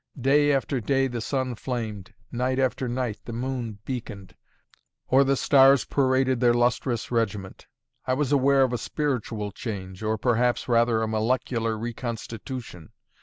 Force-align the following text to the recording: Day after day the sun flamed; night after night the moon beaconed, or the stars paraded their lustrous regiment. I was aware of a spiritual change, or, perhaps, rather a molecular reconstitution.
Day 0.19 0.51
after 0.51 0.79
day 0.81 1.05
the 1.05 1.21
sun 1.21 1.53
flamed; 1.53 2.15
night 2.31 2.57
after 2.57 2.87
night 2.87 3.19
the 3.25 3.33
moon 3.33 3.77
beaconed, 3.85 4.33
or 5.05 5.23
the 5.23 5.35
stars 5.37 5.85
paraded 5.85 6.39
their 6.39 6.55
lustrous 6.55 7.11
regiment. 7.11 7.67
I 8.07 8.15
was 8.15 8.31
aware 8.31 8.63
of 8.63 8.73
a 8.73 8.79
spiritual 8.79 9.51
change, 9.51 10.01
or, 10.01 10.17
perhaps, 10.17 10.67
rather 10.67 11.03
a 11.03 11.07
molecular 11.07 11.77
reconstitution. 11.77 12.93